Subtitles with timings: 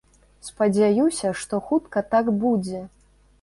[0.47, 2.81] Спадзяюся, што хутка так будзе.